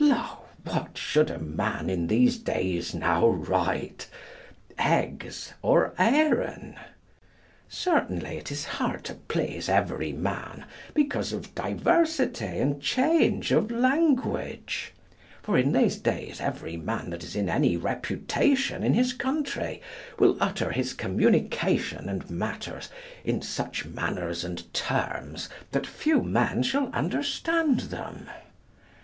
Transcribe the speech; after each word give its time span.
Lo, 0.03 0.39
what 0.63 0.97
should 0.97 1.29
a 1.29 1.37
man 1.37 1.87
in 1.87 2.07
these 2.07 2.39
days 2.39 2.95
now 2.95 3.27
write, 3.27 4.07
eggs 4.79 5.53
or 5.61 5.93
eyren? 5.99 6.75
Certainly 7.69 8.35
it 8.37 8.51
is 8.51 8.65
hard 8.65 9.03
to 9.03 9.13
please 9.13 9.69
every 9.69 10.11
man 10.11 10.65
because 10.95 11.33
of 11.33 11.53
diversity 11.53 12.45
and 12.47 12.81
change 12.81 13.51
of 13.51 13.69
language. 13.69 14.91
For 15.43 15.55
in 15.55 15.71
these 15.71 15.97
days 15.97 16.41
every 16.41 16.77
man 16.77 17.11
that 17.11 17.23
is 17.23 17.35
in 17.35 17.47
any 17.47 17.77
reputation 17.77 18.81
in 18.81 18.95
his 18.95 19.13
country 19.13 19.83
will 20.17 20.35
utter 20.41 20.71
his 20.71 20.95
communication 20.95 22.09
and 22.09 22.27
matters 22.27 22.89
in 23.23 23.43
such 23.43 23.85
manners 23.85 24.43
and 24.43 24.73
terms 24.73 25.47
that 25.73 25.85
few 25.85 26.23
men 26.23 26.63
shall 26.63 26.87
understand 26.91 27.81
them. 27.81 28.27